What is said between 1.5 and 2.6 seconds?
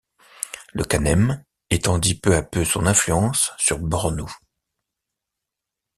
étendit peu à